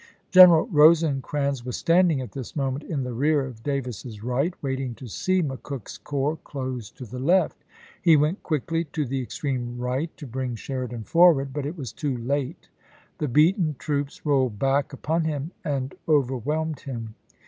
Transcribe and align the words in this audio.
General 0.31 0.65
Rosecrans 0.71 1.63
was 1.63 1.77
standing 1.77 2.21
at 2.21 2.31
this 2.31 2.55
moment 2.55 2.81
96 2.89 2.89
ABEAHAM 2.89 3.05
LINCOLN 3.05 3.13
Sept. 3.13 3.21
20, 3.21 3.29
in 3.29 3.35
the 3.35 3.37
rear 3.37 3.45
of 3.45 3.63
Davis's 3.63 4.23
right, 4.23 4.53
waiting 4.63 4.95
to 4.95 5.07
see 5.07 5.41
Mc 5.43 5.61
Cook's 5.61 5.97
corps 5.99 6.37
close 6.37 6.89
to 6.89 7.05
the 7.05 7.19
left. 7.19 7.63
He 8.01 8.15
went 8.17 8.41
quickly 8.41 8.85
to 8.85 9.05
the 9.05 9.21
extreme 9.21 9.77
right 9.77 10.09
to 10.17 10.25
bring 10.25 10.55
Sheridan 10.55 11.03
forward, 11.03 11.53
but 11.53 11.67
it 11.67 11.77
was 11.77 11.93
too 11.93 12.17
late; 12.17 12.67
the 13.19 13.27
beaten 13.27 13.75
troops 13.77 14.25
rolled 14.25 14.57
back 14.57 14.91
upon 14.91 15.25
him 15.25 15.51
and 15.63 15.93
overwhelmed 16.09 16.79
him. 16.79 17.13